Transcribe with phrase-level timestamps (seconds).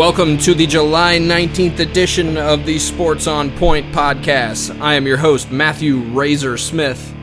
[0.00, 4.80] Welcome to the July 19th edition of the Sports on Point podcast.
[4.80, 7.14] I am your host, Matthew Razor Smith.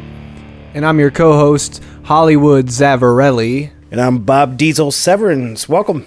[0.76, 3.71] And I'm your co host, Hollywood Zavarelli.
[3.90, 5.68] And I'm Bob Diesel Severance.
[5.68, 6.05] Welcome.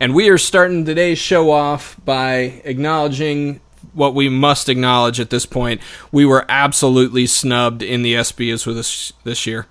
[0.00, 3.60] And we are starting today's show off by acknowledging
[3.92, 5.80] what we must acknowledge at this point.
[6.10, 9.68] We were absolutely snubbed in the SBs with this this year.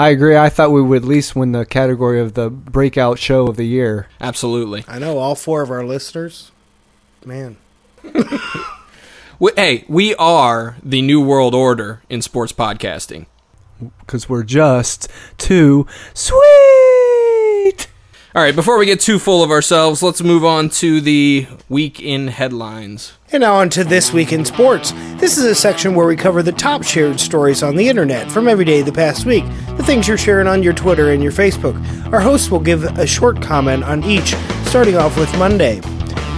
[0.00, 0.34] I agree.
[0.34, 3.66] I thought we would at least win the category of the breakout show of the
[3.66, 4.08] year.
[4.18, 4.82] Absolutely.
[4.88, 6.50] I know all four of our listeners.
[7.22, 7.58] Man.
[9.38, 13.26] we, hey, we are the new world order in sports podcasting.
[13.98, 16.79] Because we're just too sweet.
[18.32, 22.00] All right, before we get too full of ourselves, let's move on to the week
[22.00, 23.14] in headlines.
[23.32, 24.92] And now on to This Week in Sports.
[25.16, 28.46] This is a section where we cover the top shared stories on the internet from
[28.46, 29.42] every day of the past week,
[29.76, 31.74] the things you're sharing on your Twitter and your Facebook.
[32.12, 35.80] Our hosts will give a short comment on each, starting off with Monday.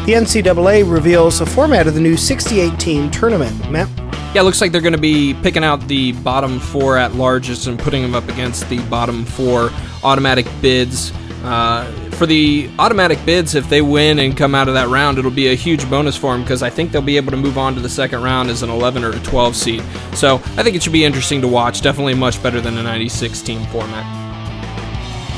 [0.07, 3.71] The NCAA reveals the format of the new 68 team tournament.
[3.71, 3.91] Matt?
[4.35, 7.67] Yeah, it looks like they're going to be picking out the bottom four at largest
[7.67, 9.71] and putting them up against the bottom four
[10.03, 11.13] automatic bids.
[11.43, 15.31] Uh, for the automatic bids, if they win and come out of that round, it'll
[15.31, 17.75] be a huge bonus for them because I think they'll be able to move on
[17.75, 19.83] to the second round as an 11 or a 12 seed.
[20.15, 21.81] So I think it should be interesting to watch.
[21.83, 24.05] Definitely much better than a 96 team format.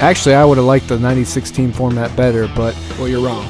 [0.02, 2.77] Actually, I would have liked the 96 team format better, but.
[2.98, 3.47] Well, you're wrong.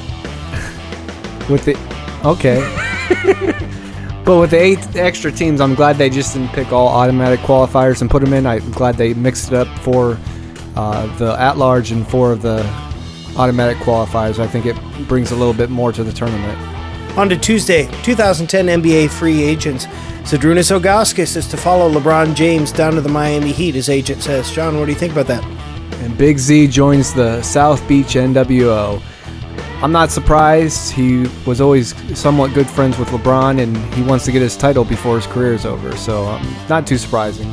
[1.49, 1.75] With the.
[2.23, 2.61] Okay.
[4.23, 8.01] but with the eight extra teams, I'm glad they just didn't pick all automatic qualifiers
[8.01, 8.45] and put them in.
[8.45, 10.17] I'm glad they mixed it up for
[10.75, 12.63] uh, the at large and four of the
[13.37, 14.39] automatic qualifiers.
[14.39, 14.75] I think it
[15.07, 16.57] brings a little bit more to the tournament.
[17.17, 19.85] On to Tuesday, 2010 NBA free agents.
[20.25, 24.51] Zydrunas Ilgauskas is to follow LeBron James down to the Miami Heat, his agent says.
[24.51, 25.43] John, what do you think about that?
[26.01, 29.01] And Big Z joins the South Beach NWO.
[29.81, 30.91] I'm not surprised.
[30.91, 34.83] He was always somewhat good friends with LeBron, and he wants to get his title
[34.83, 35.95] before his career is over.
[35.95, 37.47] So, um, not too surprising.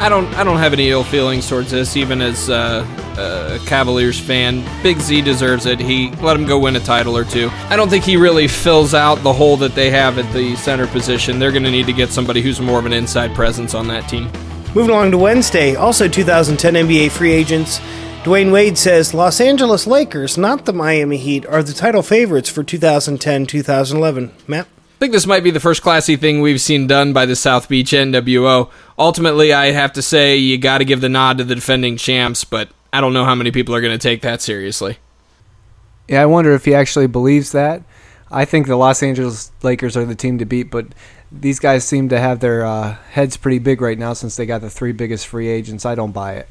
[0.00, 2.86] I don't I don't have any ill feelings towards this, even as uh,
[3.18, 4.64] a Cavaliers fan.
[4.82, 5.78] Big Z deserves it.
[5.78, 7.50] He let him go win a title or two.
[7.68, 10.86] I don't think he really fills out the hole that they have at the center
[10.86, 11.38] position.
[11.38, 14.08] They're going to need to get somebody who's more of an inside presence on that
[14.08, 14.30] team.
[14.74, 17.78] Moving along to Wednesday, also 2010 NBA free agents.
[18.22, 22.64] Dwyane Wade says Los Angeles Lakers, not the Miami Heat, are the title favorites for
[22.64, 24.30] 2010 2011.
[24.46, 24.66] Matt?
[25.00, 27.70] I think this might be the first classy thing we've seen done by the South
[27.70, 28.70] Beach NWO.
[28.98, 32.44] Ultimately, I have to say you got to give the nod to the defending champs,
[32.44, 34.98] but I don't know how many people are going to take that seriously.
[36.06, 37.82] Yeah, I wonder if he actually believes that.
[38.30, 40.88] I think the Los Angeles Lakers are the team to beat, but
[41.32, 44.60] these guys seem to have their uh, heads pretty big right now since they got
[44.60, 45.86] the three biggest free agents.
[45.86, 46.48] I don't buy it.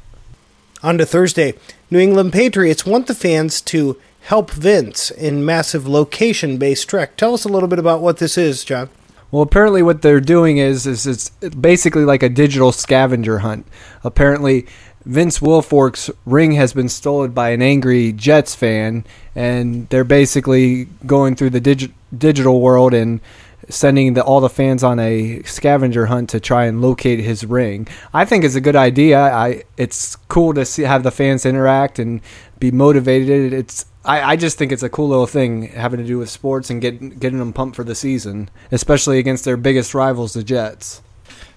[0.82, 1.54] On to Thursday.
[1.88, 7.16] New England Patriots want the fans to Help Vince in massive location based trek.
[7.16, 8.90] Tell us a little bit about what this is, John.
[9.30, 13.66] Well, apparently, what they're doing is is it's basically like a digital scavenger hunt.
[14.02, 14.66] Apparently,
[15.04, 19.04] Vince Wilfork's ring has been stolen by an angry Jets fan,
[19.34, 23.20] and they're basically going through the digi- digital world and
[23.68, 27.86] sending the, all the fans on a scavenger hunt to try and locate his ring.
[28.12, 29.20] I think it's a good idea.
[29.20, 32.20] I it's cool to see have the fans interact and
[32.58, 33.52] be motivated.
[33.52, 36.70] It's I, I just think it's a cool little thing having to do with sports
[36.70, 41.02] and get, getting them pumped for the season, especially against their biggest rivals, the Jets.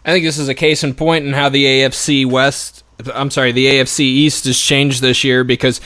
[0.05, 2.83] I think this is a case in point in how the AFC West,
[3.13, 5.79] I'm sorry, the AFC East has changed this year because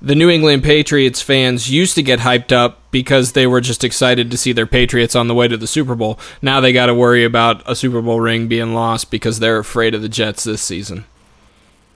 [0.00, 4.30] the New England Patriots fans used to get hyped up because they were just excited
[4.30, 6.18] to see their Patriots on the way to the Super Bowl.
[6.40, 9.94] Now they got to worry about a Super Bowl ring being lost because they're afraid
[9.94, 11.06] of the Jets this season.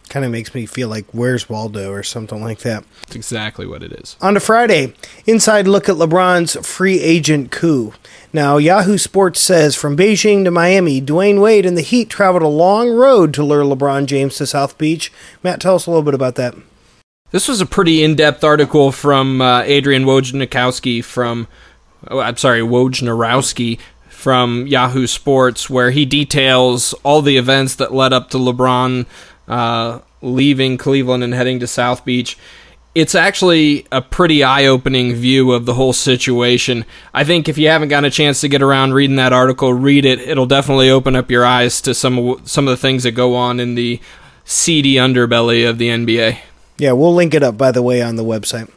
[0.09, 2.83] Kind of makes me feel like Where's Waldo or something like that.
[3.03, 4.17] That's exactly what it is.
[4.21, 4.95] On to Friday,
[5.27, 7.93] inside look at LeBron's free agent coup.
[8.33, 12.49] Now, Yahoo Sports says from Beijing to Miami, Dwyane Wade and the Heat traveled a
[12.49, 15.13] long road to lure LeBron James to South Beach.
[15.43, 16.55] Matt, tell us a little bit about that.
[17.31, 21.47] This was a pretty in-depth article from uh, Adrian Wojnarowski from,
[22.09, 23.79] oh, I'm sorry, Wojnarowski
[24.09, 29.07] from Yahoo Sports, where he details all the events that led up to LeBron
[29.49, 32.39] uh, leaving Cleveland and heading to South Beach.
[32.95, 36.85] It's actually a pretty eye opening view of the whole situation.
[37.15, 40.05] I think if you haven't gotten a chance to get around reading that article, read
[40.05, 40.21] it.
[40.21, 43.37] It'll definitely open up your eyes to some of, some of the things that go
[43.37, 44.01] on in the
[44.45, 46.39] seedy underbelly of the NBA.
[46.79, 48.71] Yeah, we'll link it up, by the way, on the website.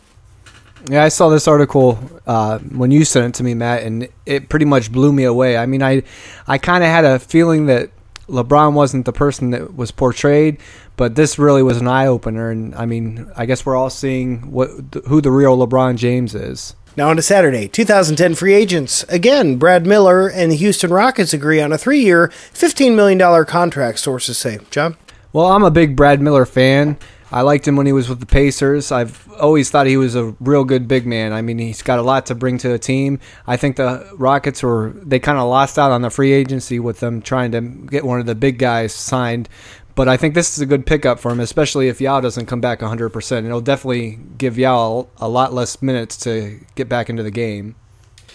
[0.89, 4.49] Yeah, I saw this article uh, when you sent it to me, Matt, and it
[4.49, 5.55] pretty much blew me away.
[5.55, 6.03] I mean, I,
[6.47, 7.91] I kind of had a feeling that
[8.31, 10.57] LeBron wasn't the person that was portrayed,
[10.95, 12.49] but this really was an eye opener.
[12.49, 14.69] And I mean, I guess we're all seeing what
[15.07, 16.75] who the real LeBron James is.
[16.97, 19.03] Now on to Saturday, 2010 free agents.
[19.03, 24.37] Again, Brad Miller and the Houston Rockets agree on a three-year, $15 million contract, sources
[24.37, 24.59] say.
[24.71, 24.97] John?
[25.31, 26.97] Well, I'm a big Brad Miller fan.
[27.31, 28.91] I liked him when he was with the Pacers.
[28.91, 31.31] I've always thought he was a real good big man.
[31.31, 33.19] I mean, he's got a lot to bring to the team.
[33.47, 36.99] I think the Rockets were they kind of lost out on the free agency with
[36.99, 39.47] them trying to get one of the big guys signed.
[39.95, 42.61] But I think this is a good pickup for him, especially if Yao doesn't come
[42.61, 43.45] back 100%.
[43.45, 47.75] It'll definitely give Yao a lot less minutes to get back into the game.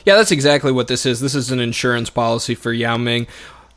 [0.05, 1.21] Yeah, that's exactly what this is.
[1.21, 3.27] This is an insurance policy for Yao Ming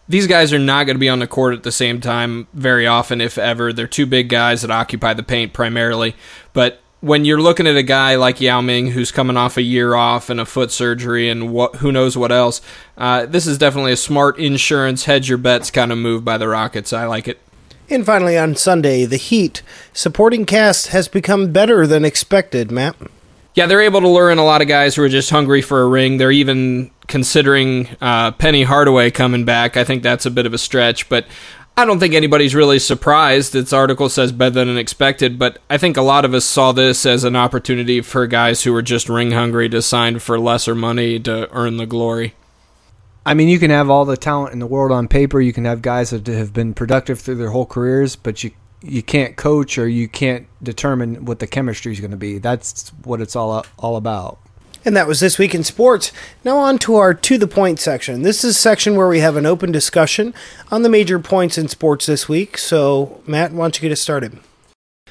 [0.10, 2.88] these guys are not going to be on the court at the same time very
[2.88, 3.72] often, if ever.
[3.72, 6.16] They're two big guys that occupy the paint primarily.
[6.52, 9.94] But when you're looking at a guy like Yao Ming, who's coming off a year
[9.94, 12.60] off and a foot surgery and what, who knows what else,
[12.98, 16.48] uh, this is definitely a smart insurance hedge your bets kind of move by the
[16.48, 16.92] Rockets.
[16.92, 17.40] I like it.
[17.88, 19.62] And finally, on Sunday, the Heat
[19.94, 22.72] supporting cast has become better than expected.
[22.72, 22.96] Matt.
[23.54, 25.82] Yeah, they're able to lure in a lot of guys who are just hungry for
[25.82, 26.18] a ring.
[26.18, 29.76] They're even considering uh, Penny Hardaway coming back.
[29.76, 31.26] I think that's a bit of a stretch, but
[31.76, 33.56] I don't think anybody's really surprised.
[33.56, 37.06] Its article says better than expected, but I think a lot of us saw this
[37.06, 41.20] as an opportunity for guys who were just ring hungry to sign for lesser money
[41.22, 42.36] to earn the glory.
[43.26, 45.40] I mean, you can have all the talent in the world on paper.
[45.40, 48.52] You can have guys that have been productive through their whole careers, but you
[48.82, 52.38] you can't coach or you can't determine what the chemistry is going to be.
[52.38, 54.40] That's what it's all all about.
[54.86, 56.12] And that was this week in sports.
[56.44, 58.22] Now on to our to the point section.
[58.22, 60.34] This is a section where we have an open discussion
[60.72, 62.58] on the major points in sports this week.
[62.58, 64.40] So, Matt, why don't you get us started?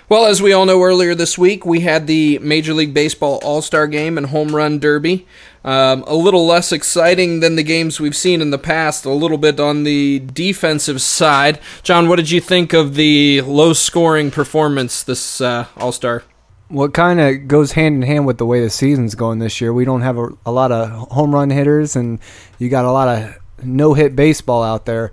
[0.08, 3.60] Well, as we all know, earlier this week we had the Major League Baseball All
[3.60, 5.26] Star Game and Home Run Derby.
[5.64, 9.36] Um, a little less exciting than the games we've seen in the past, a little
[9.36, 11.60] bit on the defensive side.
[11.82, 16.24] John, what did you think of the low scoring performance this uh, All Star?
[16.68, 19.72] What kind of goes hand in hand with the way the season's going this year.
[19.72, 22.18] We don't have a, a lot of home run hitters, and
[22.58, 25.12] you got a lot of no hit baseball out there.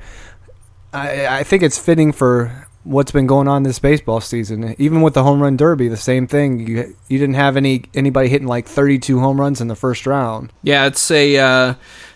[0.93, 4.75] I, I think it's fitting for what's been going on this baseball season.
[4.77, 6.59] Even with the home run derby, the same thing.
[6.65, 10.53] You you didn't have any anybody hitting like 32 home runs in the first round.
[10.63, 11.73] Yeah, it's a uh,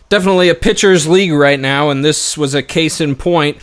[0.07, 3.57] definitely a pitchers league right now, and this was a case in point.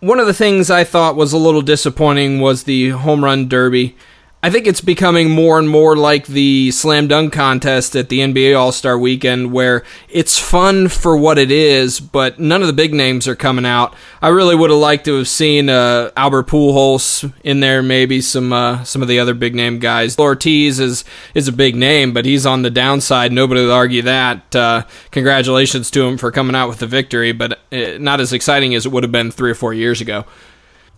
[0.00, 3.96] One of the things I thought was a little disappointing was the home run derby.
[4.44, 8.54] I think it's becoming more and more like the slam dunk contest at the NBA
[8.54, 12.92] All Star weekend, where it's fun for what it is, but none of the big
[12.92, 13.94] names are coming out.
[14.20, 18.52] I really would have liked to have seen uh, Albert Pujols in there, maybe some
[18.52, 20.18] uh, some of the other big name guys.
[20.18, 23.32] Ortiz is is a big name, but he's on the downside.
[23.32, 24.54] Nobody would argue that.
[24.54, 28.74] Uh, congratulations to him for coming out with the victory, but uh, not as exciting
[28.74, 30.26] as it would have been three or four years ago.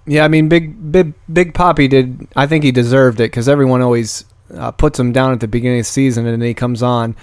[0.06, 2.29] Yeah, I mean, Big Big Big Poppy did.
[2.37, 4.25] I think he deserved it because everyone always
[4.55, 7.17] uh, puts him down at the beginning of the season, and then he comes on.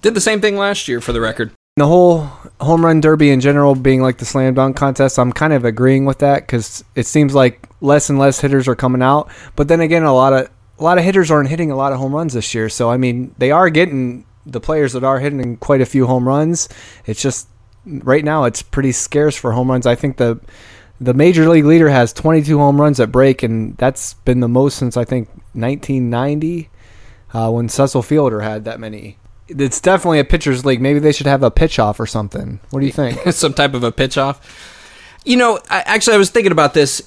[0.00, 1.52] Did the same thing last year for the record.
[1.76, 2.28] The whole
[2.60, 6.06] home run derby in general being like the slam dunk contest, I'm kind of agreeing
[6.06, 9.30] with that because it seems like less and less hitters are coming out.
[9.54, 11.98] But then again, a lot of a lot of hitters aren't hitting a lot of
[11.98, 12.68] home runs this year.
[12.68, 16.26] So I mean, they are getting the players that are hitting quite a few home
[16.26, 16.68] runs.
[17.06, 17.48] It's just
[17.84, 19.86] right now it's pretty scarce for home runs.
[19.86, 20.40] I think the
[21.00, 24.76] the major league leader has 22 home runs at break, and that's been the most
[24.76, 26.68] since I think 1990
[27.32, 29.18] uh, when Cecil Fielder had that many.
[29.48, 30.80] It's definitely a pitcher's league.
[30.80, 32.60] Maybe they should have a pitch off or something.
[32.70, 33.20] What do you think?
[33.32, 34.84] Some type of a pitch off.
[35.24, 37.02] You know, I, actually, I was thinking about this.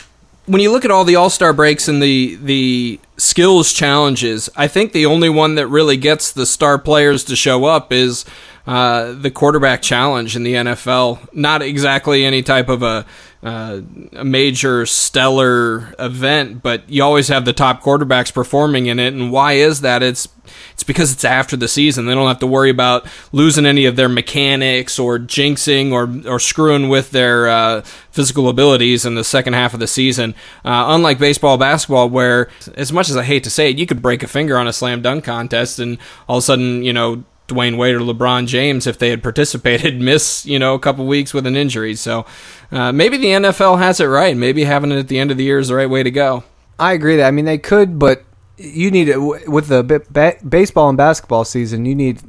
[0.48, 4.68] When you look at all the All Star breaks and the the skills challenges, I
[4.68, 8.26] think the only one that really gets the star players to show up is
[8.66, 11.32] uh, the quarterback challenge in the NFL.
[11.34, 13.06] Not exactly any type of a
[13.44, 13.82] uh,
[14.14, 19.14] a major stellar event, but you always have the top quarterbacks performing in it.
[19.14, 20.04] And why is that?
[20.04, 20.28] It's
[20.74, 22.06] it's because it's after the season.
[22.06, 26.40] They don't have to worry about losing any of their mechanics or jinxing or or
[26.40, 27.82] screwing with their uh,
[28.12, 30.36] physical abilities in the second half of the season.
[30.64, 34.02] Uh, unlike baseball, basketball, where as much as I hate to say it, you could
[34.02, 37.24] break a finger on a slam dunk contest, and all of a sudden, you know,
[37.48, 41.34] Dwyane Wade or LeBron James, if they had participated, miss you know a couple weeks
[41.34, 41.96] with an injury.
[41.96, 42.26] So
[42.72, 44.36] uh, maybe the NFL has it right.
[44.36, 46.44] Maybe having it at the end of the year is the right way to go.
[46.80, 47.28] I agree that.
[47.28, 48.24] I mean, they could, but
[48.58, 51.86] you need it with the ba- baseball and basketball season.
[51.86, 52.22] You need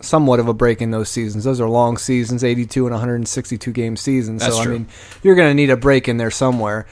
[0.00, 1.44] somewhat of a break in those seasons.
[1.44, 4.42] Those are long seasons, 82 and 162 game seasons.
[4.42, 4.74] That's so true.
[4.74, 4.88] I mean,
[5.22, 6.86] you're going to need a break in there somewhere.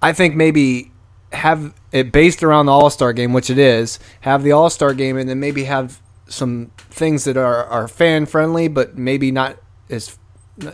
[0.00, 0.92] I think maybe
[1.32, 3.98] have it based around the All Star game, which it is.
[4.20, 8.26] Have the All Star game, and then maybe have some things that are, are fan
[8.26, 9.56] friendly, but maybe not
[9.90, 10.18] as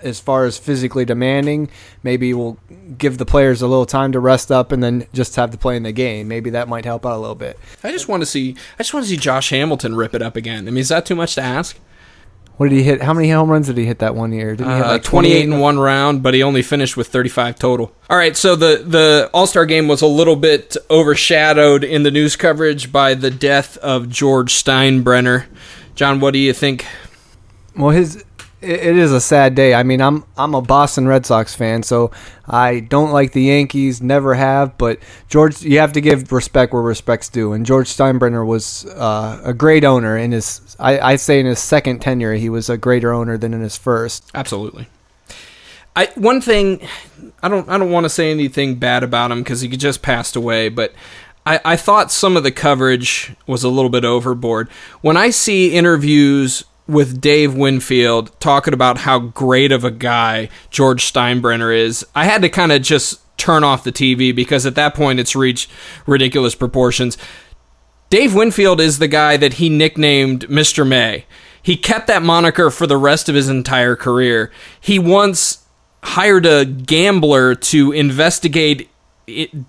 [0.03, 1.69] as far as physically demanding.
[2.05, 2.59] Maybe we'll
[2.99, 5.77] give the players a little time to rest up and then just have to play
[5.77, 6.29] in the game.
[6.29, 7.59] Maybe that might help out a little bit.
[7.83, 8.55] I just want to see.
[8.79, 10.69] I just want to see Josh Hamilton rip it up again.
[10.69, 11.79] I mean, is that too much to ask?
[12.59, 13.03] What did he hit?
[13.03, 14.55] How many home runs did he hit that one year?
[14.55, 17.59] Did he hit Uh, like 28 in one round, but he only finished with 35
[17.59, 17.93] total.
[18.11, 22.11] All right, so the the All Star game was a little bit overshadowed in the
[22.11, 25.45] news coverage by the death of George Steinbrenner.
[25.95, 26.87] John, what do you think?
[27.77, 28.23] Well, his
[28.63, 29.75] it is a sad day.
[29.75, 32.11] I mean, I'm I'm a Boston Red Sox fan, so
[32.47, 34.79] I don't like the Yankees, never have.
[34.79, 39.41] But George, you have to give respect where respect's due, and George Steinbrenner was uh,
[39.45, 40.77] a great owner in his.
[40.79, 43.77] I, I say in his second tenure, he was a greater owner than in his
[43.77, 44.31] first.
[44.35, 44.89] Absolutely.
[45.95, 46.87] I one thing
[47.43, 50.37] I don't I don't want to say anything bad about him because he just passed
[50.37, 50.95] away, but
[51.45, 54.69] I, I thought some of the coverage was a little bit overboard.
[55.01, 61.11] When I see interviews with Dave Winfield talking about how great of a guy George
[61.11, 64.95] Steinbrenner is, I had to kind of just turn off the TV because at that
[64.95, 65.71] point it's reached
[66.07, 67.17] ridiculous proportions.
[68.11, 70.87] Dave Winfield is the guy that he nicknamed Mr.
[70.87, 71.25] May.
[71.63, 74.51] He kept that moniker for the rest of his entire career.
[74.81, 75.65] He once
[76.03, 78.91] hired a gambler to investigate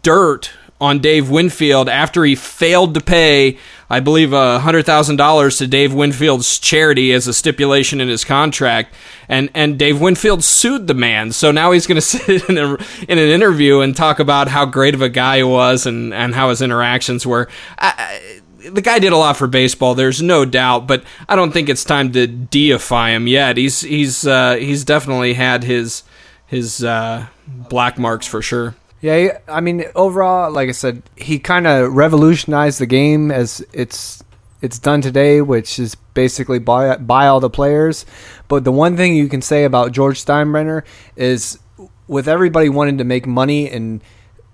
[0.01, 0.51] dirt
[0.83, 3.57] on Dave Winfield after he failed to pay,
[3.89, 8.25] I believe, a hundred thousand dollars to Dave Winfield's charity as a stipulation in his
[8.25, 8.93] contract,
[9.29, 11.31] and and Dave Winfield sued the man.
[11.31, 12.73] So now he's going to sit in a
[13.07, 16.35] in an interview and talk about how great of a guy he was and and
[16.35, 17.47] how his interactions were.
[17.79, 19.95] I, I, the guy did a lot for baseball.
[19.95, 23.55] There's no doubt, but I don't think it's time to deify him yet.
[23.55, 26.03] He's he's uh, he's definitely had his
[26.45, 28.75] his uh, black marks for sure.
[29.03, 34.23] Yeah, I mean, overall, like I said, he kind of revolutionized the game as it's
[34.61, 38.05] it's done today, which is basically buy buy all the players.
[38.47, 40.83] But the one thing you can say about George Steinbrenner
[41.17, 41.59] is,
[42.07, 44.01] with everybody wanting to make money in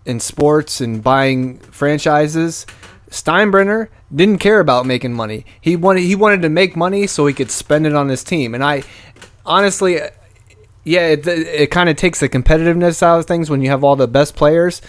[0.04, 2.66] in sports and buying franchises,
[3.12, 5.46] Steinbrenner didn't care about making money.
[5.62, 8.56] He wanted he wanted to make money so he could spend it on his team.
[8.56, 8.82] And I
[9.46, 10.02] honestly
[10.90, 13.96] yeah, it, it kind of takes the competitiveness out of things when you have all
[13.96, 14.82] the best players,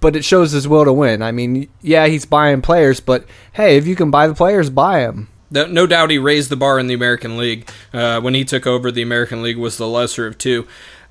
[0.00, 1.20] but it shows his will to win.
[1.20, 5.00] I mean, yeah, he's buying players, but hey, if you can buy the players, buy
[5.00, 5.28] them.
[5.50, 7.68] No doubt he raised the bar in the American League.
[7.92, 10.68] Uh, when he took over, the American League was the lesser of two.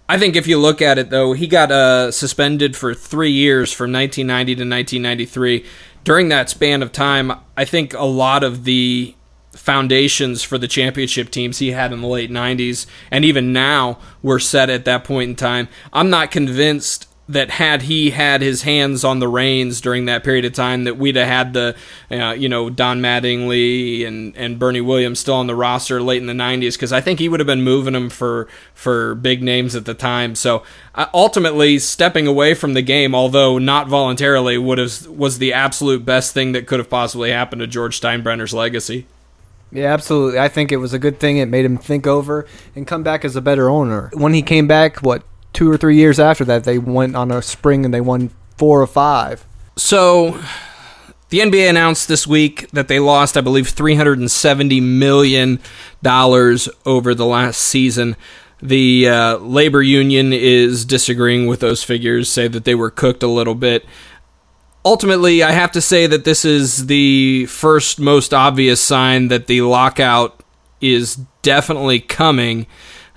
[0.07, 3.73] I think if you look at it, though, he got uh, suspended for three years
[3.73, 5.65] from 1990 to 1993.
[6.05, 9.15] During that span of time, I think a lot of the
[9.55, 14.39] foundations for the championship teams he had in the late 90s and even now were
[14.39, 15.67] set at that point in time.
[15.93, 20.45] I'm not convinced that had he had his hands on the reins during that period
[20.45, 21.75] of time, that we'd have had the,
[22.11, 26.27] uh, you know, Don Mattingly and, and Bernie Williams still on the roster late in
[26.27, 29.75] the '90s, because I think he would have been moving them for for big names
[29.75, 30.35] at the time.
[30.35, 35.51] So uh, ultimately, stepping away from the game, although not voluntarily, would have was the
[35.53, 39.07] absolute best thing that could have possibly happened to George Steinbrenner's legacy.
[39.71, 40.39] Yeah, absolutely.
[40.39, 41.37] I think it was a good thing.
[41.37, 44.09] It made him think over and come back as a better owner.
[44.13, 47.41] When he came back, what two or three years after that, they went on a
[47.41, 49.45] spring and they won four or five.
[49.75, 50.39] So,
[51.29, 55.59] the NBA announced this week that they lost, I believe, $370 million
[56.85, 58.15] over the last season.
[58.61, 63.27] The uh, labor union is disagreeing with those figures, say that they were cooked a
[63.27, 63.85] little bit.
[64.85, 69.61] Ultimately, I have to say that this is the first most obvious sign that the
[69.61, 70.43] lockout
[70.79, 72.67] is definitely coming.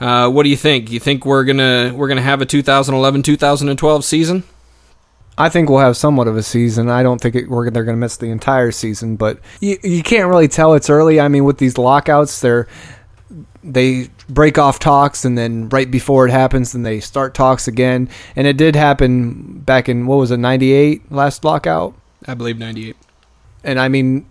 [0.00, 0.90] Uh, what do you think?
[0.90, 4.44] You think we're gonna we're gonna have a 2011-2012 season?
[5.38, 6.90] I think we'll have somewhat of a season.
[6.90, 10.02] I don't think it, we're they're going to miss the entire season, but you you
[10.02, 10.74] can't really tell.
[10.74, 11.20] It's early.
[11.20, 12.66] I mean, with these lockouts, they're
[13.62, 18.08] they break off talks, and then right before it happens, then they start talks again.
[18.36, 21.94] And it did happen back in what was it, '98 last lockout.
[22.26, 22.96] I believe 98.
[23.64, 24.26] And I mean,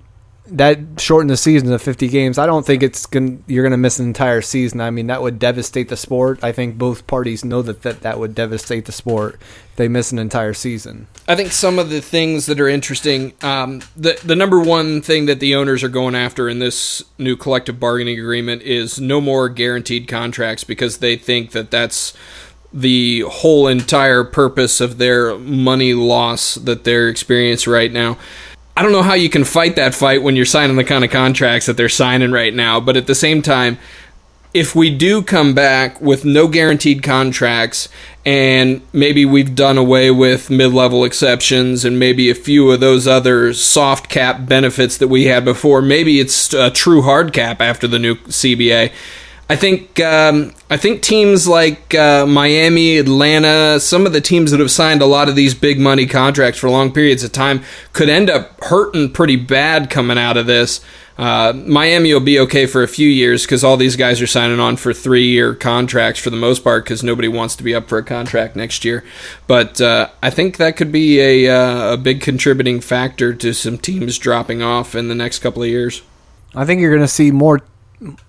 [0.50, 2.38] that shortened the season to 50 games.
[2.38, 4.82] I don't think it's going you're going to miss an entire season.
[4.82, 6.44] I mean, that would devastate the sport.
[6.44, 10.12] I think both parties know that that, that would devastate the sport if they miss
[10.12, 11.08] an entire season.
[11.28, 15.26] I think some of the things that are interesting, um, the the number one thing
[15.26, 19.50] that the owners are going after in this new collective bargaining agreement is no more
[19.50, 22.14] guaranteed contracts because they think that that's
[22.74, 28.18] the whole entire purpose of their money loss that they're experiencing right now.
[28.78, 31.10] I don't know how you can fight that fight when you're signing the kind of
[31.10, 33.80] contracts that they're signing right now, but at the same time,
[34.54, 37.90] if we do come back with no guaranteed contracts
[38.24, 43.52] and maybe we've done away with mid-level exceptions and maybe a few of those other
[43.52, 47.98] soft cap benefits that we had before maybe it's a true hard cap after the
[47.98, 48.94] new CBA
[49.50, 54.60] I think um, I think teams like uh, Miami, Atlanta, some of the teams that
[54.60, 57.64] have signed a lot of these big money contracts for long periods of time
[57.94, 60.82] could end up hurting pretty bad coming out of this.
[61.18, 64.60] Uh, Miami will be okay for a few years because all these guys are signing
[64.60, 67.88] on for three year contracts for the most part because nobody wants to be up
[67.88, 69.04] for a contract next year.
[69.48, 73.78] But uh, I think that could be a, uh, a big contributing factor to some
[73.78, 76.04] teams dropping off in the next couple of years.
[76.54, 77.62] I think you're going to see more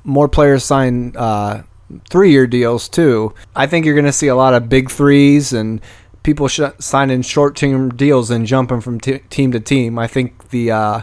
[0.05, 1.63] more players sign uh,
[2.09, 3.35] three year deals too.
[3.55, 5.81] I think you're going to see a lot of big threes and
[6.23, 9.99] people sh- signing short term deals and jumping from t- team to team.
[9.99, 11.01] I think the uh,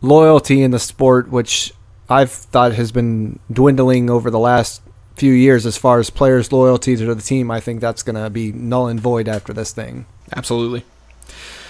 [0.00, 1.72] loyalty in the sport, which
[2.08, 4.82] I've thought has been dwindling over the last
[5.16, 8.30] few years as far as players' loyalty to the team, I think that's going to
[8.30, 10.06] be null and void after this thing.
[10.34, 10.84] Absolutely.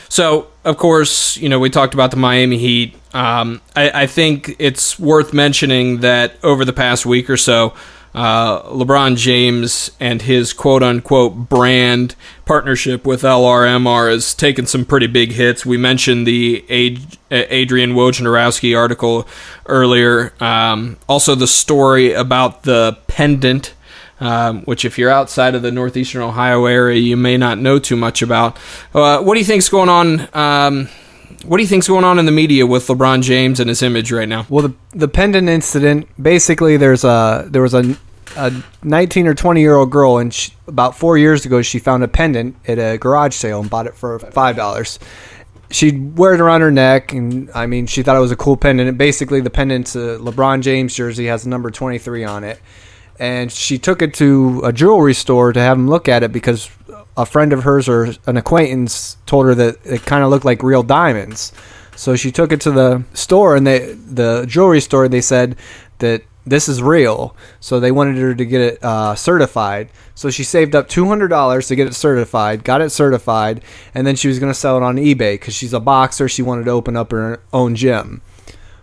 [0.09, 2.95] So, of course, you know, we talked about the Miami Heat.
[3.15, 7.73] Um, I, I, think it's worth mentioning that over the past week or so,
[8.15, 12.15] uh, LeBron James and his quote unquote brand
[12.47, 15.67] partnership with LRMR has taken some pretty big hits.
[15.67, 19.29] We mentioned the Ad- Adrian Wojnarowski article
[19.67, 20.33] earlier.
[20.43, 23.75] Um, also, the story about the pendant
[24.21, 27.97] um, which if you're outside of the northeastern Ohio area, you may not know too
[27.97, 28.57] much about.
[28.95, 30.29] Uh, what do you think's going on?
[30.35, 30.89] Um,
[31.45, 34.11] what do you think's going on in the media with LeBron James and his image
[34.11, 34.47] right now?
[34.49, 36.09] Well, the the pendant incident.
[36.21, 37.97] Basically, there's a there was a
[38.37, 42.03] a 19 or 20 year old girl, and she, about four years ago, she found
[42.03, 44.99] a pendant at a garage sale and bought it for five dollars.
[45.69, 48.57] She'd wear it around her neck, and I mean, she thought it was a cool
[48.57, 48.89] pendant.
[48.89, 52.61] And basically, the pendant's a LeBron James jersey has the number 23 on it
[53.19, 56.71] and she took it to a jewelry store to have him look at it because
[57.17, 60.63] a friend of hers or an acquaintance told her that it kind of looked like
[60.63, 61.53] real diamonds.
[61.97, 65.57] So she took it to the store, and they the jewelry store they said
[65.99, 67.35] that this is real.
[67.59, 69.89] So they wanted her to get it uh, certified.
[70.15, 73.63] So she saved up two hundred dollars to get it certified, got it certified,
[73.95, 76.29] and then she was going to sell it on eBay because she's a boxer.
[76.29, 78.21] She wanted to open up her own gym.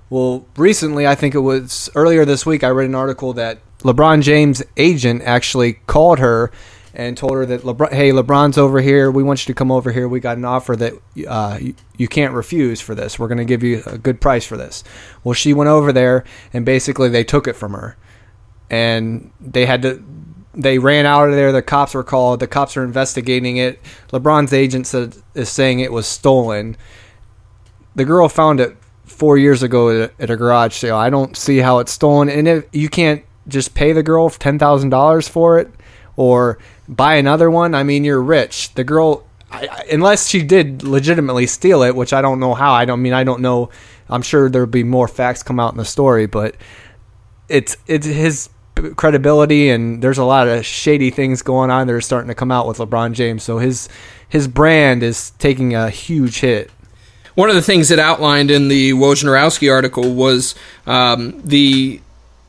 [0.09, 4.21] Well, recently, I think it was earlier this week, I read an article that LeBron
[4.21, 6.51] James' agent actually called her
[6.93, 9.09] and told her that LeBron, hey, LeBron's over here.
[9.09, 10.07] We want you to come over here.
[10.07, 10.93] We got an offer that
[11.27, 13.17] uh, you, you can't refuse for this.
[13.17, 14.83] We're going to give you a good price for this.
[15.23, 17.97] Well, she went over there and basically they took it from her,
[18.69, 20.03] and they had to.
[20.55, 21.51] They ran out of there.
[21.51, 22.39] The cops were called.
[22.39, 23.81] The cops are investigating it.
[24.09, 26.77] LeBron's agent said, is saying it was stolen.
[27.95, 30.95] The girl found it four years ago at a garage sale.
[30.95, 34.59] I don't see how it's stolen, and if you can't just pay the girl ten
[34.59, 35.69] thousand dollars for it,
[36.15, 37.75] or buy another one.
[37.75, 38.73] I mean, you're rich.
[38.73, 42.73] The girl, I, unless she did legitimately steal it, which I don't know how.
[42.73, 43.69] I don't mean I don't know.
[44.09, 46.55] I'm sure there'll be more facts come out in the story, but
[47.49, 48.49] it's it's his
[48.95, 52.51] credibility and there's a lot of shady things going on that are starting to come
[52.51, 53.43] out with LeBron James.
[53.43, 53.87] So his
[54.27, 56.71] his brand is taking a huge hit.
[57.35, 62.01] One of the things that outlined in the Wojnarowski article was um, the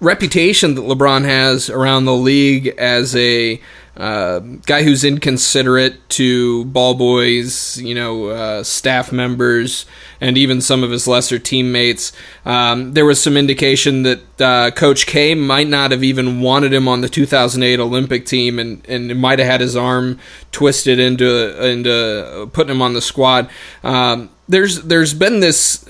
[0.04, 3.60] reputation that LeBron has around the league as a
[3.96, 9.86] uh, guy who's inconsiderate to ball boys, you know, uh, staff members,
[10.20, 12.12] and even some of his lesser teammates.
[12.44, 16.88] Um, there was some indication that uh, Coach K might not have even wanted him
[16.88, 20.18] on the 2008 Olympic team, and and might have had his arm
[20.50, 23.48] twisted into into putting him on the squad.
[23.84, 25.84] Um, there's there's been this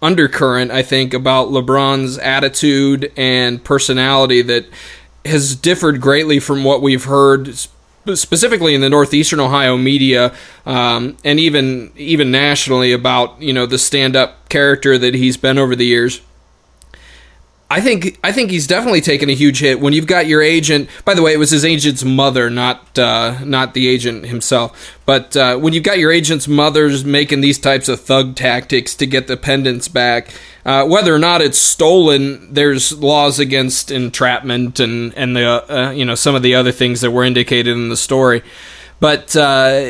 [0.00, 4.66] undercurrent, I think, about LeBron's attitude and personality that
[5.24, 7.54] has differed greatly from what we've heard
[8.14, 10.34] specifically in the northeastern Ohio media
[10.64, 15.58] um, and even even nationally about you know the stand up character that he's been
[15.58, 16.20] over the years.
[17.70, 20.88] I think I think he's definitely taken a huge hit when you've got your agent.
[21.04, 24.96] By the way, it was his agent's mother, not uh, not the agent himself.
[25.04, 29.06] But uh, when you've got your agent's mother's making these types of thug tactics to
[29.06, 30.30] get the pendants back,
[30.64, 36.06] uh, whether or not it's stolen, there's laws against entrapment and and the uh, you
[36.06, 38.42] know some of the other things that were indicated in the story.
[38.98, 39.82] But uh,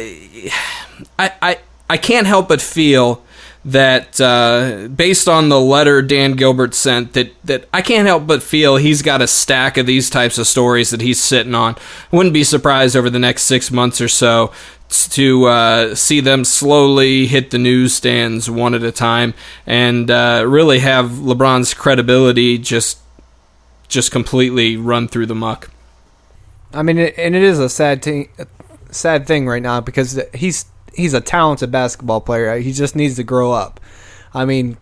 [1.16, 1.58] I I
[1.90, 3.24] I can't help but feel
[3.64, 8.42] that uh, based on the letter Dan Gilbert sent that that I can't help but
[8.42, 11.76] feel he's got a stack of these types of stories that he's sitting on.
[12.10, 14.52] Wouldn't be surprised over the next six months or so
[14.88, 19.34] to uh, see them slowly hit the newsstands one at a time
[19.66, 22.98] and uh, really have LeBron's credibility just
[23.88, 25.70] just completely run through the muck.
[26.72, 28.28] I mean, and it is a sad thing,
[28.90, 30.66] sad thing right now because he's
[30.98, 32.50] he's a talented basketball player.
[32.50, 33.80] Uh, he just needs to grow up.
[34.34, 34.76] I mean,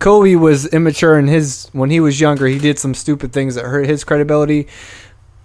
[0.00, 2.46] Kobe was immature in his when he was younger.
[2.46, 4.66] He did some stupid things that hurt his credibility.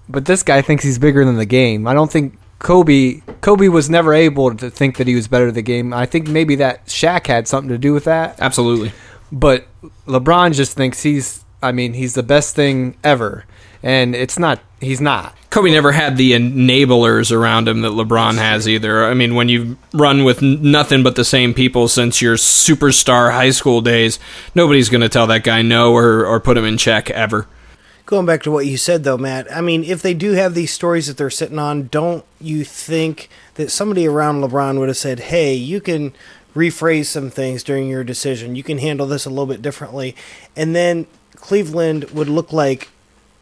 [0.07, 1.87] But this guy thinks he's bigger than the game.
[1.87, 5.55] I don't think Kobe Kobe was never able to think that he was better than
[5.55, 5.93] the game.
[5.93, 8.39] I think maybe that Shaq had something to do with that.
[8.39, 8.91] Absolutely.
[9.31, 9.67] But
[10.07, 13.45] LeBron just thinks he's I mean, he's the best thing ever.
[13.85, 15.35] And it's not he's not.
[15.51, 19.05] Kobe never had the enablers around him that LeBron has either.
[19.05, 23.51] I mean, when you run with nothing but the same people since your superstar high
[23.51, 24.19] school days,
[24.53, 27.47] nobody's going to tell that guy no or, or put him in check ever.
[28.05, 30.73] Going back to what you said, though, Matt, I mean, if they do have these
[30.73, 35.21] stories that they're sitting on, don't you think that somebody around LeBron would have said,
[35.21, 36.13] hey, you can
[36.53, 38.55] rephrase some things during your decision?
[38.55, 40.15] You can handle this a little bit differently.
[40.55, 42.89] And then Cleveland would look like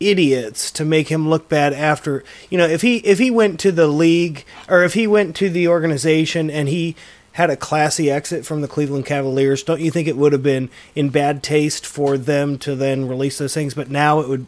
[0.09, 3.71] idiots to make him look bad after you know if he if he went to
[3.71, 6.95] the league or if he went to the organization and he
[7.33, 10.69] had a classy exit from the Cleveland Cavaliers don't you think it would have been
[10.95, 14.47] in bad taste for them to then release those things but now it would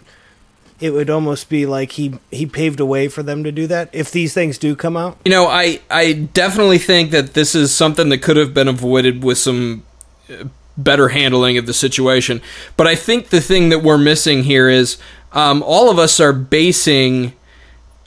[0.79, 3.89] it would almost be like he he paved a way for them to do that
[3.93, 7.73] if these things do come out You know, I I definitely think that this is
[7.73, 9.83] something that could have been avoided with some
[10.29, 10.45] uh,
[10.77, 12.41] better handling of the situation.
[12.75, 14.97] But I think the thing that we're missing here is
[15.35, 17.33] um, all of us are basing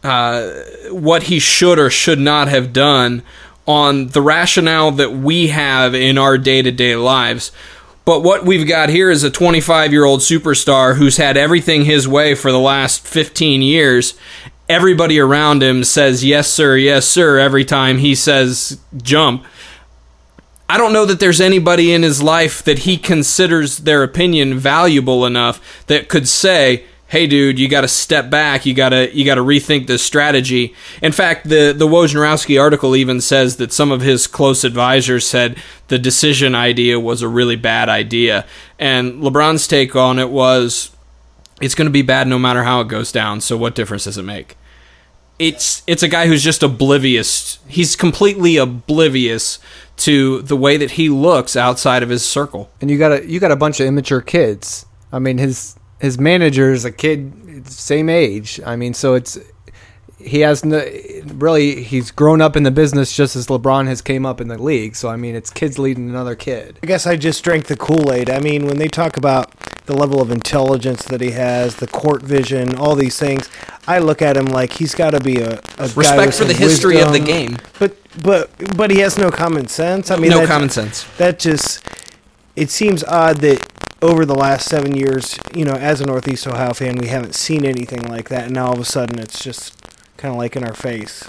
[0.02, 0.50] uh,
[0.90, 3.22] what he should or should not have done
[3.66, 7.52] on the rationale that we have in our day to day lives.
[8.06, 12.08] But what we've got here is a 25 year old superstar who's had everything his
[12.08, 14.14] way for the last 15 years.
[14.66, 19.44] Everybody around him says, yes, sir, yes, sir, every time he says jump.
[20.70, 25.26] I don't know that there's anybody in his life that he considers their opinion valuable
[25.26, 28.64] enough that could say, "Hey, dude, you got to step back.
[28.64, 32.94] You got to you got to rethink this strategy." In fact, the the Wojnarowski article
[32.94, 35.56] even says that some of his close advisors said
[35.88, 38.46] the decision idea was a really bad idea,
[38.78, 40.90] and LeBron's take on it was,
[41.60, 43.40] "It's going to be bad no matter how it goes down.
[43.40, 44.56] So what difference does it make?"
[45.38, 47.58] it's it's a guy who's just oblivious.
[47.68, 49.58] He's completely oblivious
[49.98, 52.70] to the way that he looks outside of his circle.
[52.80, 54.86] And you got a you got a bunch of immature kids.
[55.12, 58.60] I mean, his his manager is a kid same age.
[58.64, 59.38] I mean, so it's
[60.18, 60.84] he has no
[61.34, 64.60] really he's grown up in the business just as LeBron has came up in the
[64.60, 64.96] league.
[64.96, 66.78] So I mean, it's kids leading another kid.
[66.82, 68.28] I guess I just drank the Kool Aid.
[68.30, 69.52] I mean, when they talk about
[69.86, 73.48] the level of intelligence that he has, the court vision, all these things,
[73.86, 76.44] I look at him like he's got to be a, a guy Respect with for
[76.44, 77.56] the some history of the game.
[77.78, 80.10] But but but he has no common sense.
[80.10, 81.04] I mean, no that- common sense.
[81.16, 81.84] That just
[82.56, 86.72] it seems odd that over the last seven years, you know, as a Northeast Ohio
[86.72, 89.74] fan, we haven't seen anything like that, and now all of a sudden it's just
[90.16, 91.28] kind of like in our face.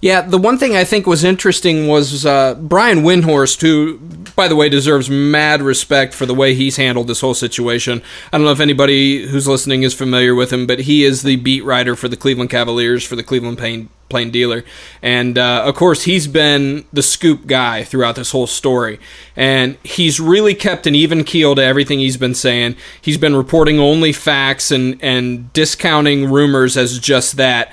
[0.00, 3.98] Yeah, the one thing I think was interesting was uh, Brian Windhorst, who,
[4.36, 8.00] by the way, deserves mad respect for the way he's handled this whole situation.
[8.32, 11.34] I don't know if anybody who's listening is familiar with him, but he is the
[11.34, 14.62] beat writer for the Cleveland Cavaliers for the Cleveland Plain, Plain Dealer.
[15.02, 19.00] And uh, of course, he's been the scoop guy throughout this whole story.
[19.34, 22.76] And he's really kept an even keel to everything he's been saying.
[23.02, 27.72] He's been reporting only facts and, and discounting rumors as just that.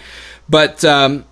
[0.50, 0.84] But.
[0.84, 1.26] Um,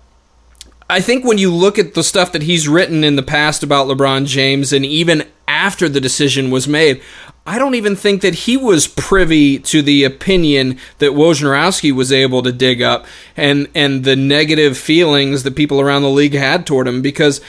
[0.88, 3.86] I think when you look at the stuff that he's written in the past about
[3.86, 7.00] LeBron James and even after the decision was made,
[7.46, 12.42] I don't even think that he was privy to the opinion that Wojnarowski was able
[12.42, 16.88] to dig up and and the negative feelings that people around the league had toward
[16.88, 17.40] him because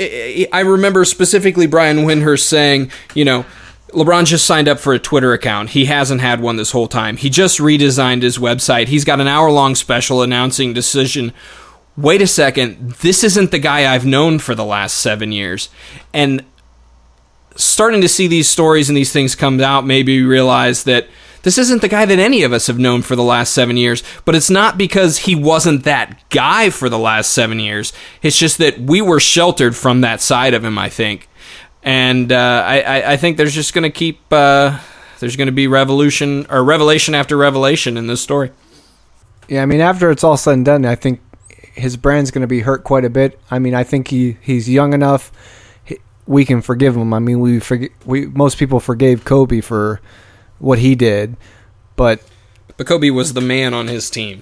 [0.00, 3.44] I remember specifically Brian Windhorst saying, you know,
[3.88, 5.70] LeBron just signed up for a Twitter account.
[5.70, 7.16] He hasn't had one this whole time.
[7.16, 8.88] He just redesigned his website.
[8.88, 11.32] He's got an hour long special announcing decision
[11.98, 15.68] wait a second, this isn't the guy I've known for the last seven years.
[16.14, 16.44] And
[17.56, 21.08] starting to see these stories and these things come out made me realize that
[21.42, 24.04] this isn't the guy that any of us have known for the last seven years.
[24.24, 27.92] But it's not because he wasn't that guy for the last seven years.
[28.22, 31.28] It's just that we were sheltered from that side of him, I think.
[31.82, 34.20] And uh, I, I, I think there's just going to keep.
[34.32, 34.78] Uh,
[35.18, 38.52] there's going to be revolution or revelation after revelation in this story.
[39.48, 41.20] Yeah, I mean, after it's all said and done, I think
[41.78, 43.38] his brand's going to be hurt quite a bit.
[43.50, 45.32] I mean, I think he he's young enough.
[45.84, 47.14] He, we can forgive him.
[47.14, 50.00] I mean, we forg we most people forgave Kobe for
[50.58, 51.36] what he did,
[51.96, 52.20] but
[52.76, 54.40] But Kobe was the man on his team.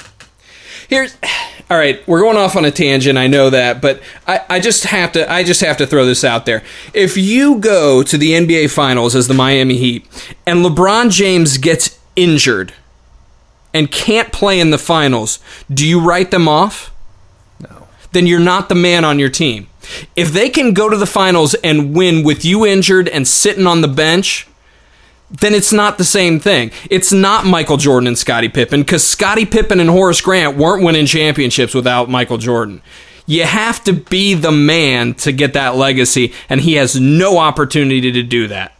[0.89, 1.17] Here's
[1.71, 4.85] all right, we're going off on a tangent, I know that, but I, I just
[4.85, 6.63] have to I just have to throw this out there.
[6.95, 10.07] If you go to the NBA finals as the Miami Heat
[10.47, 12.73] and LeBron James gets injured
[13.75, 15.39] and can't play in the finals,
[15.73, 16.93] do you write them off?
[18.17, 19.69] Then you're not the man on your team.
[20.17, 23.83] If they can go to the finals and win with you injured and sitting on
[23.83, 24.49] the bench,
[25.31, 26.71] then it's not the same thing.
[26.91, 31.07] It's not Michael Jordan and Scottie Pippen because Scottie Pippen and Horace Grant weren't winning
[31.07, 32.81] championships without Michael Jordan.
[33.27, 38.13] You have to be the man to get that legacy, and he has no opportunity
[38.13, 38.73] to do that.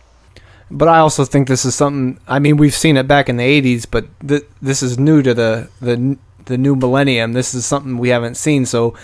[0.71, 2.21] But I also think this is something.
[2.27, 5.35] I mean, we've seen it back in the '80s, but th- this is new to
[5.35, 7.35] the the the new millennium.
[7.35, 8.67] This is something we haven't seen.
[8.67, 8.95] So,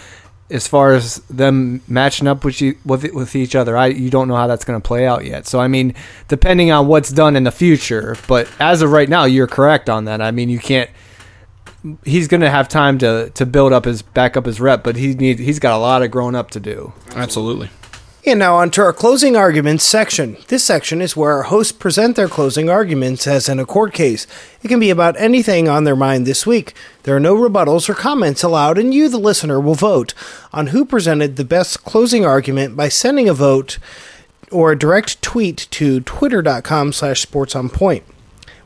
[0.52, 4.28] as far as them matching up with you, with with each other, I you don't
[4.28, 5.46] know how that's going to play out yet.
[5.46, 5.94] So, I mean,
[6.28, 10.04] depending on what's done in the future, but as of right now, you're correct on
[10.04, 10.20] that.
[10.20, 10.90] I mean, you can't.
[12.04, 14.96] He's going to have time to to build up his back up his rep, but
[14.96, 16.92] he need he's got a lot of growing up to do.
[17.14, 17.70] Absolutely.
[18.24, 20.36] And now on to our closing arguments section.
[20.46, 24.28] This section is where our hosts present their closing arguments as in a court case.
[24.62, 26.72] It can be about anything on their mind this week.
[27.02, 30.14] There are no rebuttals or comments allowed, and you, the listener, will vote
[30.52, 33.78] on who presented the best closing argument by sending a vote
[34.52, 38.04] or a direct tweet to twitter.com slash sports on point.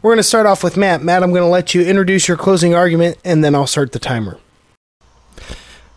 [0.03, 1.03] We're going to start off with Matt.
[1.03, 3.99] Matt, I'm going to let you introduce your closing argument, and then I'll start the
[3.99, 4.39] timer.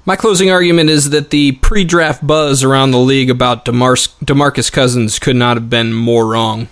[0.09, 3.93] My closing argument is that the pre draft buzz around the league about DeMar-
[4.25, 6.67] Demarcus Cousins could not have been more wrong.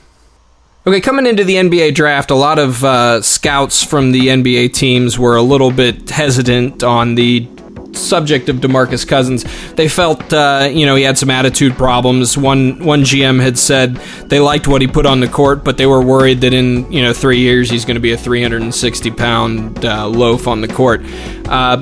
[0.87, 5.19] Okay, coming into the NBA draft, a lot of uh, scouts from the NBA teams
[5.19, 7.47] were a little bit hesitant on the
[7.93, 9.45] subject of DeMarcus Cousins.
[9.73, 12.39] They felt, uh, you know, he had some attitude problems.
[12.39, 13.97] One one GM had said
[14.29, 17.03] they liked what he put on the court, but they were worried that in you
[17.03, 21.01] know three years he's going to be a 360 pound uh, loaf on the court.
[21.45, 21.77] Uh,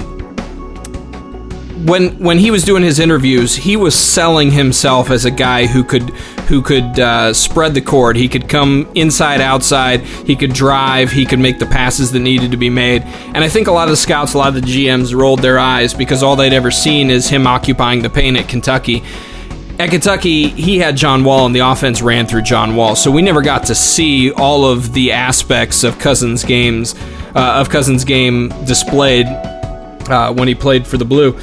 [1.84, 5.84] when when he was doing his interviews, he was selling himself as a guy who
[5.84, 6.10] could
[6.48, 8.16] who could uh, spread the court.
[8.16, 10.02] He could come inside, outside.
[10.02, 11.12] He could drive.
[11.12, 13.02] He could make the passes that needed to be made.
[13.04, 15.60] And I think a lot of the scouts, a lot of the GMs, rolled their
[15.60, 19.04] eyes because all they'd ever seen is him occupying the paint at Kentucky.
[19.78, 23.22] At Kentucky, he had John Wall, and the offense ran through John Wall, so we
[23.22, 26.96] never got to see all of the aspects of Cousins' games,
[27.36, 31.38] uh, of Cousins' game displayed uh, when he played for the Blue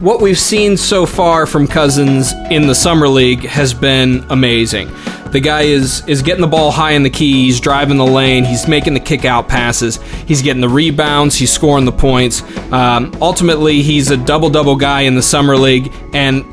[0.00, 4.90] what we've seen so far from Cousins in the summer league has been amazing.
[5.30, 7.44] The guy is is getting the ball high in the key.
[7.44, 8.44] He's driving the lane.
[8.44, 10.00] He's making the kick out passes.
[10.26, 11.36] He's getting the rebounds.
[11.36, 12.42] He's scoring the points.
[12.72, 16.44] Um, ultimately, he's a double double guy in the summer league, and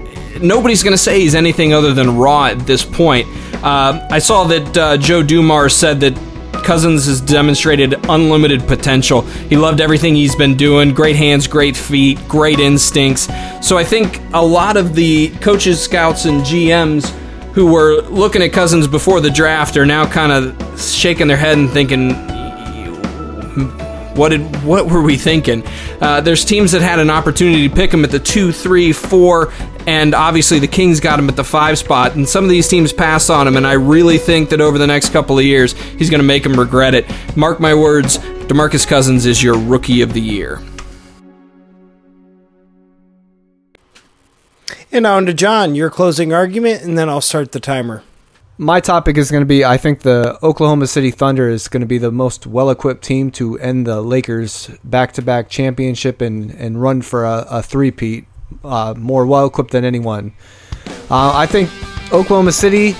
[0.41, 3.27] nobody's going to say he's anything other than raw at this point.
[3.63, 6.17] Uh, I saw that uh, Joe Dumars said that
[6.63, 9.21] Cousins has demonstrated unlimited potential.
[9.21, 13.28] He loved everything he's been doing great hands, great feet, great instincts.
[13.62, 17.10] So I think a lot of the coaches, scouts, and GMs
[17.54, 21.58] who were looking at Cousins before the draft are now kind of shaking their head
[21.58, 22.12] and thinking,
[24.15, 25.63] what did what were we thinking?
[26.00, 29.52] Uh, there's teams that had an opportunity to pick him at the two, three, four,
[29.88, 32.15] and obviously the Kings got him at the five spot.
[32.15, 34.88] And some of these teams pass on him, and I really think that over the
[34.88, 37.06] next couple of years he's going to make them regret it.
[37.36, 40.62] Mark my words, DeMarcus Cousins is your rookie of the year.
[44.91, 48.04] And on to John, your closing argument, and then I'll start the timer.
[48.58, 51.88] My topic is going to be I think the Oklahoma City Thunder is going to
[51.88, 56.52] be the most well equipped team to end the Lakers back to back championship and,
[56.52, 58.26] and run for a, a three-peat,
[58.64, 60.34] uh, more well equipped than anyone.
[61.10, 61.70] Uh, I think
[62.14, 62.96] Oklahoma City,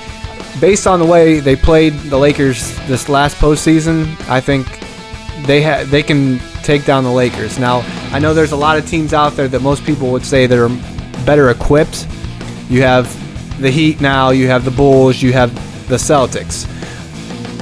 [0.60, 4.68] based on the way they played the Lakers this last postseason, I think
[5.46, 7.58] they ha- they can take down the Lakers.
[7.58, 10.46] Now, I know there's a lot of teams out there that most people would say
[10.48, 10.70] that are
[11.26, 12.08] better equipped.
[12.70, 13.10] You have
[13.62, 15.54] the Heat now, you have the Bulls, you have
[15.88, 16.68] the Celtics.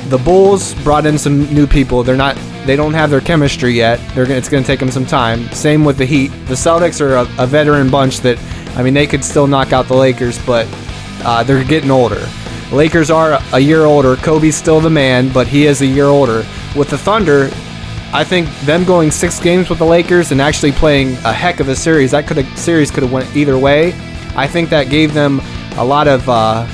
[0.10, 2.04] The Bulls brought in some new people.
[2.04, 2.38] They're not
[2.70, 4.00] they don't have their chemistry yet.
[4.14, 5.50] Gonna, it's going to take them some time.
[5.54, 6.28] Same with the Heat.
[6.46, 8.38] The Celtics are a, a, veteran bunch that
[8.78, 10.68] I mean they could still knock out the Lakers, but
[11.26, 12.24] uh, they're getting older.
[12.72, 14.18] Lakers are a year older.
[14.18, 16.46] Kobe's still the man, but he is a year older.
[16.76, 17.50] With the Thunder,
[18.14, 21.70] I think them going six games with the Lakers and actually playing a heck of
[21.70, 22.12] a series.
[22.12, 23.94] That could have series could have went either way.
[24.36, 25.42] I think that gave them
[25.78, 26.68] a lot of uh,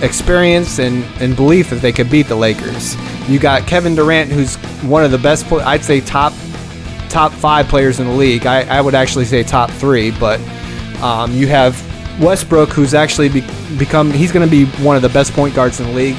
[0.00, 2.96] experience and, and belief that they could beat the Lakers.
[3.28, 6.32] You got Kevin Durant, who's one of the best, I'd say top
[7.08, 8.46] top five players in the league.
[8.46, 10.40] I, I would actually say top three, but
[11.02, 11.76] um, you have
[12.20, 13.44] Westbrook, who's actually be,
[13.78, 16.16] become he's going to be one of the best point guards in the league.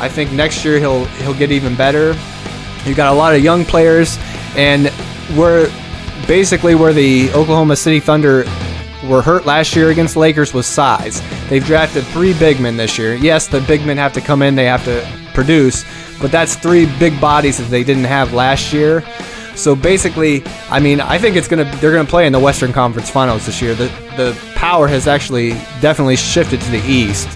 [0.00, 2.14] I think next year he'll he'll get even better.
[2.84, 4.18] You got a lot of young players,
[4.56, 4.92] and
[5.36, 5.70] we're
[6.26, 8.44] basically where the Oklahoma City Thunder
[9.08, 11.22] were hurt last year against the Lakers was size.
[11.48, 13.14] They've drafted three big men this year.
[13.14, 15.84] Yes, the big men have to come in, they have to produce,
[16.20, 19.04] but that's three big bodies that they didn't have last year.
[19.54, 23.10] So basically, I mean, I think it's gonna they're gonna play in the Western Conference
[23.10, 23.74] Finals this year.
[23.74, 25.50] The the power has actually
[25.80, 27.28] definitely shifted to the East.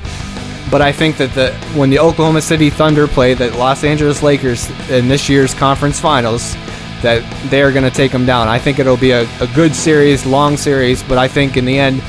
[0.71, 4.71] but I think that the when the Oklahoma City Thunder play the Los Angeles Lakers
[4.89, 6.55] in this year's conference finals,
[7.03, 8.49] that they are going to take them down.
[8.49, 11.79] I think it'll be a, a good series, long series, but I think in the
[11.79, 12.01] end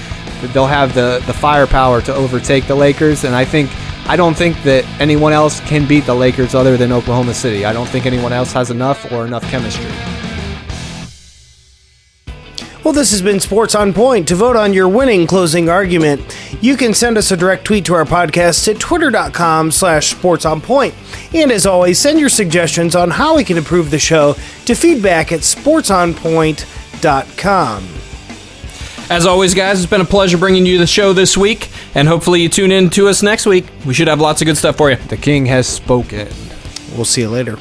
[0.53, 3.69] they'll have the, the firepower to overtake the Lakers, and I think
[4.05, 7.65] I don't think that anyone else can beat the Lakers other than Oklahoma City.
[7.65, 9.89] I don't think anyone else has enough or enough chemistry.
[12.83, 14.27] Well, this has been Sports on Point.
[14.27, 17.93] To vote on your winning closing argument, you can send us a direct tweet to
[17.93, 20.93] our podcast at twitter.com slash sports on point.
[21.33, 24.35] And as always, send your suggestions on how we can improve the show
[24.65, 27.87] to feedback at sportsonpoint.com.
[29.09, 32.41] As always, guys, it's been a pleasure bringing you the show this week, and hopefully
[32.41, 33.65] you tune in to us next week.
[33.85, 34.97] We should have lots of good stuff for you.
[34.97, 36.27] The king has spoken.
[36.95, 37.57] We'll see you later.